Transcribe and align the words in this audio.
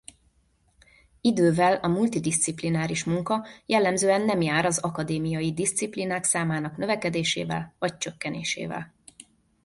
Idővel 1.21 1.75
a 1.75 1.87
multidiszciplináris 1.87 3.03
munka 3.03 3.45
jellemzően 3.65 4.21
nem 4.21 4.41
jár 4.41 4.65
az 4.65 4.77
akadémiai 4.77 5.53
diszciplínák 5.53 6.23
számának 6.23 6.77
növekedésével 6.77 7.75
vagy 7.79 7.97
csökkenésével. 7.97 8.93